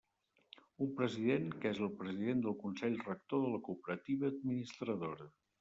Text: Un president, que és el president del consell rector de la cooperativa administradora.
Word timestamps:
Un 0.85 0.93
president, 1.01 1.51
que 1.65 1.73
és 1.75 1.83
el 1.87 1.93
president 2.01 2.41
del 2.47 2.57
consell 2.65 2.97
rector 3.05 3.47
de 3.47 3.55
la 3.55 3.63
cooperativa 3.71 4.33
administradora. 4.35 5.33